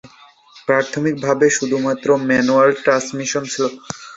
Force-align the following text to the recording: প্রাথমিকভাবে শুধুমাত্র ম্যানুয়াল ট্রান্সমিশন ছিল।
প্রাথমিকভাবে 0.67 1.45
শুধুমাত্র 1.57 2.07
ম্যানুয়াল 2.27 2.69
ট্রান্সমিশন 2.79 3.43
ছিল। 3.51 3.63